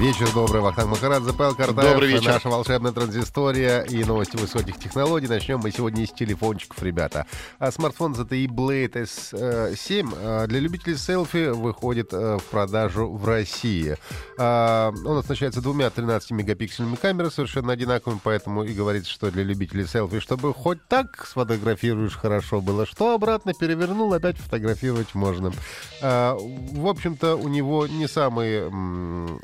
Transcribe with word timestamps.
Вечер 0.00 0.32
добрый, 0.32 0.62
Вахтанг 0.62 0.92
Махарадзе, 0.92 1.34
Павел 1.34 1.54
Картаев. 1.54 1.92
Добрый 1.92 2.08
вечер. 2.08 2.30
Наша 2.30 2.48
волшебная 2.48 2.90
транзистория 2.90 3.82
и 3.82 4.02
новости 4.02 4.34
высоких 4.38 4.78
технологий. 4.78 5.28
Начнем 5.28 5.58
мы 5.58 5.70
сегодня 5.70 6.06
с 6.06 6.10
телефончиков, 6.10 6.82
ребята. 6.82 7.26
А 7.58 7.70
смартфон 7.70 8.14
ZTE 8.14 8.46
Blade 8.46 8.94
S7 8.94 10.14
а, 10.16 10.46
для 10.46 10.58
любителей 10.58 10.96
селфи 10.96 11.50
выходит 11.50 12.14
а, 12.14 12.38
в 12.38 12.44
продажу 12.44 13.10
в 13.10 13.26
России. 13.26 13.98
А, 14.38 14.90
Он 15.04 15.18
оснащается 15.18 15.60
двумя 15.60 15.88
13-мегапиксельными 15.88 16.96
камерами, 16.96 17.28
совершенно 17.28 17.74
одинаковыми, 17.74 18.20
поэтому 18.24 18.64
и 18.64 18.72
говорится, 18.72 19.12
что 19.12 19.30
для 19.30 19.42
любителей 19.42 19.84
селфи, 19.84 20.20
чтобы 20.20 20.54
хоть 20.54 20.82
так 20.88 21.26
сфотографируешь 21.26 22.16
хорошо 22.16 22.62
было, 22.62 22.86
что 22.86 23.12
обратно 23.12 23.52
перевернул, 23.52 24.14
опять 24.14 24.38
фотографировать 24.38 25.14
можно. 25.14 25.52
А, 26.00 26.38
В 26.38 26.88
общем-то, 26.88 27.36
у 27.36 27.48
него 27.48 27.86
не 27.86 28.08
самые, 28.08 28.70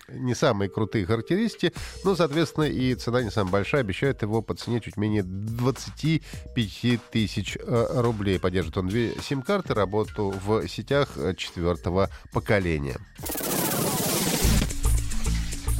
не 0.08 0.34
самые 0.34 0.45
крутые 0.68 1.06
характеристики, 1.06 1.72
но, 2.04 2.14
соответственно, 2.16 2.64
и 2.64 2.94
цена 2.94 3.22
не 3.22 3.30
самая 3.30 3.52
большая. 3.52 3.80
Обещают 3.82 4.22
его 4.22 4.42
по 4.42 4.54
цене 4.54 4.80
чуть 4.80 4.96
менее 4.96 5.22
25 5.22 7.00
тысяч 7.10 7.56
э, 7.60 7.86
рублей. 8.00 8.38
Поддержит 8.38 8.76
он 8.76 8.88
две 8.88 9.14
сим-карты, 9.20 9.74
работу 9.74 10.34
в 10.44 10.66
сетях 10.68 11.10
э, 11.16 11.34
четвертого 11.36 12.10
поколения. 12.32 12.96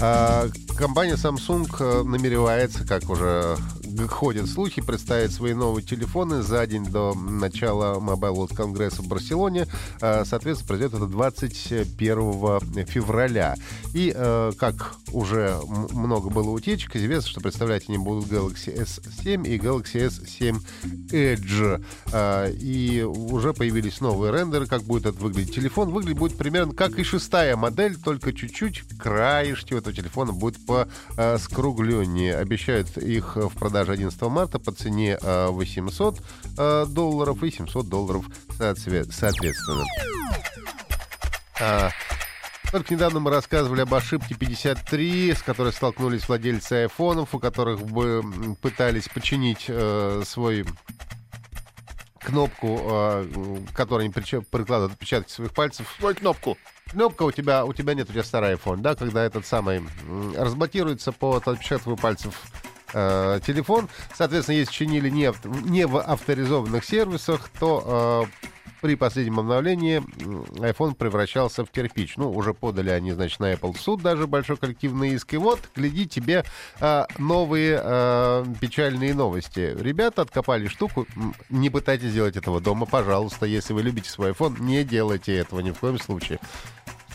А, 0.00 0.48
Компания 0.76 1.14
Samsung 1.14 1.69
э, 1.80 2.02
намеревается, 2.02 2.86
как 2.86 3.08
уже 3.08 3.56
ходят 4.08 4.48
слухи, 4.48 4.83
представить 4.83 5.33
свои 5.33 5.55
новые 5.55 5.84
телефоны 5.84 6.42
за 6.42 6.66
день 6.66 6.84
до 6.84 7.14
начала 7.14 7.98
Mobile 7.98 8.34
World 8.34 8.55
Конгресса 8.55 9.03
в 9.03 9.08
Барселоне. 9.08 9.66
А, 10.00 10.25
Соответственно, 10.25 10.69
произойдет 10.69 10.94
это 10.94 11.06
21 11.06 12.84
февраля. 12.86 13.56
И, 13.94 14.12
э, 14.14 14.53
как 14.58 14.97
уже 15.12 15.58
много 15.92 16.30
было 16.30 16.50
утечек, 16.50 16.97
известно, 16.97 17.30
что 17.30 17.41
представлять 17.41 17.88
они 17.88 17.98
будут 17.98 18.30
Galaxy 18.30 18.75
S7 18.77 19.47
и 19.47 19.56
Galaxy 19.58 20.06
S7 20.08 20.60
Edge. 21.10 21.84
А, 22.12 22.50
И 22.50 23.03
уже 23.03 23.53
появились 23.55 24.00
новые 24.00 24.33
рендеры, 24.33 24.66
как 24.66 24.83
будет 24.83 25.06
это 25.06 25.19
выглядеть 25.19 25.55
телефон. 25.55 25.91
Выглядит 25.91 26.19
будет 26.19 26.36
примерно 26.36 26.75
как 26.75 26.98
и 26.98 27.05
шестая 27.05 27.56
модель, 27.56 27.97
только 27.97 28.33
чуть-чуть 28.33 28.83
краешки 28.98 29.75
этого 29.75 29.94
телефона 29.94 30.33
будет 30.33 30.64
по 30.66 30.88
э, 31.16 31.38
скругленнее. 31.38 32.36
Обещают 32.36 32.97
их 32.98 33.36
в 33.36 33.50
продаже 33.50 33.85
11 33.92 34.20
марта 34.22 34.58
по 34.58 34.72
цене 34.72 35.18
э, 35.20 35.46
800 35.48 36.20
э, 36.58 36.86
долларов 36.88 37.42
и 37.42 37.50
700 37.50 37.88
долларов 37.88 38.26
соотве- 38.58 39.10
соответственно. 39.10 39.84
А, 41.60 41.90
только 42.70 42.94
недавно 42.94 43.20
мы 43.20 43.30
рассказывали 43.30 43.82
об 43.82 43.94
ошибке 43.94 44.34
53, 44.34 45.34
с 45.34 45.42
которой 45.42 45.72
столкнулись 45.72 46.28
владельцы 46.28 46.72
айфонов, 46.84 47.34
у 47.34 47.38
которых 47.38 47.80
бы 47.82 48.22
пытались 48.60 49.08
починить 49.08 49.66
э, 49.68 50.22
свой 50.26 50.64
кнопку, 52.18 52.80
э, 52.82 53.58
которой 53.72 54.06
они 54.06 54.12
прикладывают 54.12 54.94
отпечатки 54.94 55.30
своих 55.30 55.54
пальцев. 55.54 55.94
Твою 55.98 56.16
кнопку. 56.16 56.58
Кнопка 56.91 57.22
у 57.22 57.32
тебя, 57.32 57.64
у 57.64 57.72
тебя 57.72 57.94
нет, 57.94 58.08
у 58.10 58.12
тебя 58.12 58.25
старый 58.25 58.54
iPhone, 58.54 58.78
да, 58.78 58.94
когда 58.94 59.25
этот 59.25 59.46
самый 59.46 59.82
разблокируется 60.36 61.12
по 61.12 61.36
отпечатку 61.36 61.96
пальцев 61.96 62.42
э, 62.92 63.41
телефон, 63.47 63.88
соответственно, 64.14 64.56
если 64.56 64.72
чинили 64.72 65.10
не, 65.10 65.32
не 65.69 65.86
в 65.86 65.98
авторизованных 66.00 66.84
сервисах, 66.84 67.48
то 67.58 68.26
э, 68.42 68.47
при 68.80 68.94
последнем 68.94 69.41
обновлении 69.41 70.00
iPhone 70.60 70.94
превращался 70.94 71.64
в 71.64 71.70
кирпич. 71.70 72.16
Ну, 72.16 72.30
уже 72.30 72.54
подали 72.54 72.91
они, 72.91 73.12
значит, 73.12 73.41
на 73.41 73.52
Apple 73.52 73.76
суд 73.78 74.02
даже 74.02 74.26
большой 74.26 74.56
коллективный 74.56 75.10
иск. 75.10 75.34
И 75.34 75.36
вот, 75.36 75.58
гляди, 75.75 76.06
тебе 76.06 76.44
э, 76.80 77.04
новые 77.19 77.80
э, 77.82 78.44
печальные 78.60 79.14
новости. 79.14 79.75
Ребята 79.78 80.22
откопали 80.22 80.69
штуку. 80.69 81.06
Не 81.50 81.70
пытайтесь 81.70 82.10
сделать 82.10 82.36
этого 82.36 82.60
дома, 82.60 82.86
пожалуйста. 82.86 83.46
Если 83.46 83.72
вы 83.72 83.82
любите 83.82 84.10
свой 84.10 84.30
iPhone, 84.30 84.60
не 84.60 84.84
делайте 84.84 85.34
этого 85.34 85.60
ни 85.60 85.70
в 85.70 85.78
коем 85.78 85.98
случае. 85.98 86.38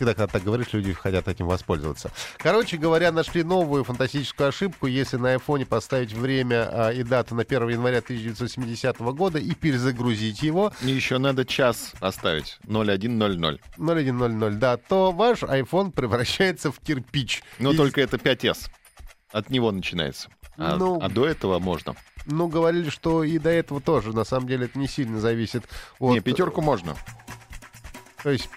Всегда, 0.02 0.16
когда 0.16 0.34
так 0.34 0.44
говоришь, 0.44 0.74
люди 0.74 0.94
хотят 0.94 1.28
этим 1.28 1.46
воспользоваться. 1.46 2.10
Короче 2.38 2.78
говоря, 2.78 3.12
нашли 3.12 3.44
новую 3.44 3.84
фантастическую 3.84 4.50
ошибку. 4.50 4.88
Если 4.88 5.18
на 5.18 5.34
айфоне 5.34 5.68
поставить 5.68 6.12
время 6.12 6.68
а, 6.88 6.90
и 6.92 7.04
дату 7.04 7.36
на 7.36 7.44
1 7.44 7.70
января 7.70 8.00
1970 8.00 8.98
года 9.00 9.38
и 9.38 9.54
перезагрузить 9.54 10.42
его, 10.42 10.74
И 10.82 10.90
еще 10.90 11.20
надо 11.20 11.46
час 11.46 11.94
оставить. 12.00 12.58
0100. 12.66 13.60
0100, 13.78 14.50
да, 14.58 14.78
то 14.78 15.12
ваш 15.12 15.44
iPhone 15.44 15.92
превращается 15.92 16.72
в 16.72 16.80
кирпич. 16.80 17.44
Но 17.60 17.74
И- 17.74 17.78
только 17.78 18.02
это 18.02 18.18
5S. 18.18 18.72
От 19.32 19.52
него 19.52 19.72
начинается. 19.72 20.30
А, 20.58 20.78
Ну, 20.78 20.98
а 21.00 21.10
до 21.10 21.28
этого 21.28 21.60
можно. 21.60 21.96
Ну, 22.26 22.48
говорили, 22.48 22.90
что 22.90 23.24
и 23.24 23.38
до 23.38 23.52
этого 23.52 23.80
тоже. 23.82 24.14
На 24.14 24.24
самом 24.24 24.48
деле 24.48 24.66
это 24.66 24.80
не 24.80 24.88
сильно 24.88 25.20
зависит 25.20 25.64
от... 26.00 26.12
Не, 26.12 26.22
пятерку 26.22 26.62
можно. 26.62 26.96
То 28.24 28.30
есть 28.30 28.50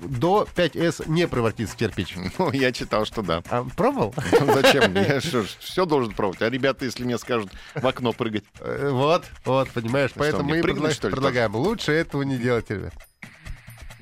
до 0.00 0.48
5S 0.56 1.08
не 1.08 1.28
превратится 1.28 1.74
в 1.74 1.76
кирпич. 1.76 2.14
Ну, 2.38 2.50
я 2.52 2.72
читал, 2.72 3.04
что 3.04 3.22
да. 3.22 3.42
А, 3.50 3.64
пробовал? 3.76 4.14
Зачем 4.54 4.90
мне? 4.90 5.02
Я 5.08 5.20
что 5.20 5.44
все 5.60 5.84
должен 5.86 6.12
пробовать. 6.12 6.42
А 6.42 6.50
ребята, 6.50 6.84
если 6.84 7.04
мне 7.04 7.18
скажут 7.18 7.50
в 7.74 7.86
окно 7.86 8.12
прыгать, 8.12 8.44
Э, 8.60 8.90
Вот, 8.90 9.24
вот, 9.44 9.70
понимаешь, 9.70 10.10
поэтому 10.14 10.48
мы 10.50 10.62
предлагаем. 10.62 11.54
Лучше 11.54 11.92
этого 11.92 12.22
не 12.22 12.38
делать, 12.38 12.70
ребят. 12.70 12.94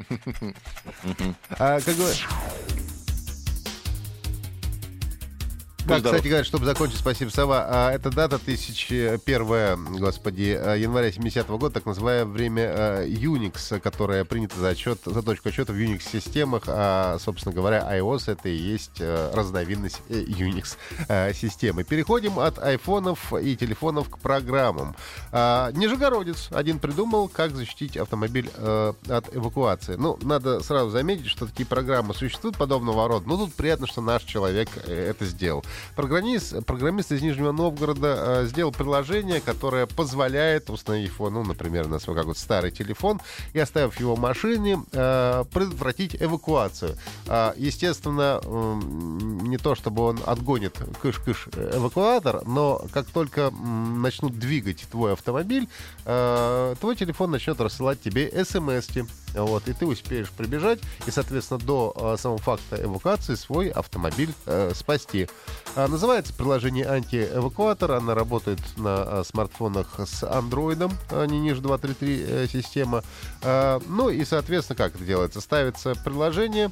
А, 1.58 1.80
как 1.80 1.94
Как, 5.92 6.00
здоров. 6.00 6.16
кстати 6.16 6.28
говоря, 6.28 6.44
чтобы 6.44 6.64
закончить, 6.64 6.98
спасибо, 6.98 7.30
Сова, 7.30 7.66
а, 7.68 7.92
эта 7.92 8.10
дата 8.10 8.36
1001, 8.36 9.98
господи, 9.98 10.58
а, 10.58 10.74
января 10.74 11.12
70 11.12 11.46
года, 11.48 11.70
так 11.70 11.86
называемое 11.86 12.32
время 12.32 12.72
а, 12.74 13.06
Unix, 13.06 13.78
которое 13.80 14.24
принято 14.24 14.58
за, 14.58 14.70
отчет, 14.70 15.00
за 15.04 15.22
точку 15.22 15.50
отчета 15.50 15.72
в 15.72 15.76
Unix-системах, 15.76 16.62
а, 16.66 17.18
собственно 17.18 17.54
говоря, 17.54 17.86
iOS 17.98 18.32
это 18.32 18.48
и 18.48 18.56
есть 18.56 19.00
а, 19.00 19.32
разновидность 19.34 20.00
э, 20.08 20.22
Unix-системы. 20.22 21.84
Переходим 21.84 22.38
от 22.38 22.58
айфонов 22.58 23.32
и 23.34 23.56
телефонов 23.56 24.08
к 24.08 24.18
программам. 24.18 24.96
А, 25.30 25.70
Нижегородец 25.72 26.48
один 26.50 26.78
придумал, 26.78 27.28
как 27.28 27.54
защитить 27.54 27.96
автомобиль 27.96 28.50
э, 28.54 28.92
от 29.08 29.34
эвакуации. 29.34 29.96
Ну, 29.96 30.18
надо 30.22 30.60
сразу 30.60 30.90
заметить, 30.90 31.26
что 31.26 31.46
такие 31.46 31.66
программы 31.66 32.14
существуют 32.14 32.56
подобного 32.56 33.08
рода. 33.08 33.28
Но 33.28 33.36
тут 33.36 33.54
приятно, 33.54 33.86
что 33.86 34.00
наш 34.00 34.22
человек 34.24 34.68
э, 34.86 35.10
это 35.10 35.24
сделал. 35.24 35.64
Программист, 35.96 36.64
программист 36.64 37.12
из 37.12 37.22
Нижнего 37.22 37.52
Новгорода 37.52 38.42
э, 38.42 38.46
сделал 38.46 38.72
приложение, 38.72 39.40
которое 39.40 39.86
позволяет, 39.86 40.70
установив 40.70 41.18
его, 41.18 41.30
ну, 41.30 41.44
например, 41.44 41.88
на 41.88 41.98
свой 41.98 42.16
какой-то 42.16 42.40
старый 42.40 42.70
телефон 42.70 43.20
и 43.52 43.58
оставив 43.58 43.98
его 44.00 44.14
в 44.14 44.20
машине, 44.20 44.82
э, 44.92 45.44
предотвратить 45.52 46.16
эвакуацию. 46.20 46.96
А, 47.26 47.54
естественно, 47.56 48.40
не 48.42 49.58
то 49.58 49.74
чтобы 49.74 50.02
он 50.02 50.20
отгонит 50.24 50.78
кыш-кыш 51.00 51.48
эвакуатор, 51.74 52.42
но 52.46 52.82
как 52.92 53.06
только 53.06 53.50
начнут 53.50 54.38
двигать 54.38 54.86
твой 54.90 55.12
автомобиль, 55.12 55.68
э, 56.04 56.74
твой 56.80 56.96
телефон 56.96 57.30
начнет 57.30 57.60
рассылать 57.60 58.00
тебе 58.00 58.30
смс 58.44 58.88
вот, 59.34 59.68
и 59.68 59.72
ты 59.72 59.86
успеешь 59.86 60.30
прибежать 60.30 60.80
и, 61.06 61.10
соответственно, 61.10 61.60
до 61.60 61.92
э, 61.94 62.16
самого 62.18 62.38
факта 62.38 62.82
эвакуации 62.82 63.34
свой 63.34 63.68
автомобиль 63.68 64.32
э, 64.46 64.72
спасти. 64.74 65.28
А, 65.74 65.88
называется 65.88 66.34
приложение 66.34 66.86
антиэвакуатор. 66.86 67.92
Она 67.92 68.14
работает 68.14 68.60
на 68.76 69.04
э, 69.06 69.22
смартфонах 69.24 69.98
с 69.98 70.22
андроидом, 70.22 70.92
а 71.10 71.24
не 71.26 71.40
ниже 71.40 71.60
233 71.60 72.24
э, 72.26 72.46
система. 72.52 73.02
А, 73.42 73.80
ну 73.86 74.10
и, 74.10 74.24
соответственно, 74.24 74.76
как 74.76 74.94
это 74.94 75.04
делается? 75.04 75.40
Ставится 75.40 75.94
приложение, 75.94 76.70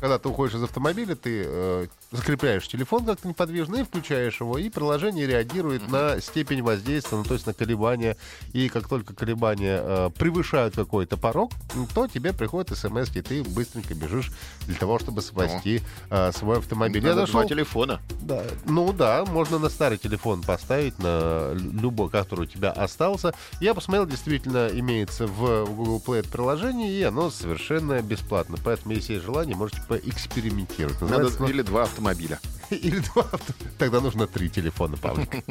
когда 0.00 0.18
ты 0.18 0.28
уходишь 0.28 0.54
из 0.54 0.62
автомобиля, 0.62 1.14
ты 1.14 1.44
э, 1.46 1.86
закрепляешь 2.12 2.66
телефон 2.66 3.04
как-то 3.04 3.28
неподвижно 3.28 3.76
и 3.76 3.82
включаешь 3.84 4.40
его, 4.40 4.58
и 4.58 4.68
приложение 4.68 5.26
реагирует 5.26 5.88
на 5.88 6.20
степень 6.20 6.62
воздействия, 6.62 7.18
ну, 7.18 7.24
то 7.24 7.34
есть 7.34 7.46
на 7.46 7.54
колебания. 7.54 8.16
И 8.52 8.68
как 8.68 8.88
только 8.88 9.14
колебания 9.14 9.80
э, 9.82 10.10
превышают 10.18 10.74
какой-то 10.74 11.16
порог, 11.16 11.52
то 11.94 12.06
тебе 12.08 12.32
приходит 12.32 12.76
смс, 12.76 13.14
и 13.16 13.22
ты 13.22 13.42
быстренько 13.44 13.94
бежишь 13.94 14.32
для 14.66 14.74
того, 14.76 14.98
чтобы 14.98 15.22
спасти 15.22 15.82
э, 16.10 16.32
свой 16.32 16.58
автомобиль. 16.58 17.02
Надо 17.02 17.20
Я 17.20 17.26
два 17.26 17.40
нашел- 17.40 17.48
телефона. 17.48 18.00
да. 18.22 18.42
Ну 18.66 18.92
да, 18.92 19.24
можно 19.24 19.58
на 19.58 19.68
старый 19.68 19.98
телефон 19.98 20.42
поставить, 20.42 20.98
на 20.98 21.52
любой, 21.54 22.08
который 22.10 22.40
у 22.40 22.46
тебя 22.46 22.70
остался. 22.72 23.34
Я 23.60 23.74
посмотрел, 23.74 24.06
действительно 24.06 24.68
имеется 24.72 25.26
в 25.26 25.66
Google 25.66 26.02
Play 26.04 26.20
это 26.20 26.28
приложение, 26.30 26.90
и 26.90 27.02
оно 27.02 27.30
совершенно 27.30 28.00
бесплатно. 28.02 28.56
Поэтому, 28.64 28.94
если 28.94 29.14
есть 29.14 29.24
желание, 29.24 29.54
можете 29.56 29.80
поэкспериментировать. 29.88 31.00
Надо 31.00 31.12
Называется, 31.18 31.42
ну, 31.42 31.48
или 31.48 31.62
два 31.62 31.86
автомобиля. 32.00 32.40
или 32.70 32.98
два. 33.00 33.22
авто- 33.22 33.54
Тогда 33.78 34.00
нужно 34.00 34.26
три 34.26 34.48
телефона, 34.48 34.96
Павлик. 34.96 35.28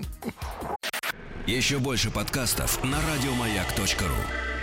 Еще 1.47 1.79
больше 1.79 2.11
подкастов 2.11 2.83
на 2.83 2.97
радиомаяк.ру. 3.01 4.58